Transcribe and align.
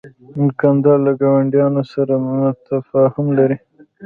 دوکاندار 0.35 0.97
له 1.05 1.11
ګاونډیانو 1.21 1.81
سره 1.93 2.13
تفاهم 2.67 3.27
لري. 3.37 3.57